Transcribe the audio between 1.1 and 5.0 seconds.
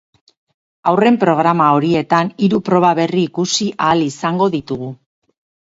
programa horietan hiru proba berri ikusi ahal izango ditugu.